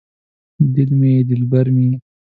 [0.73, 1.97] دل مې یې دلبر مې یې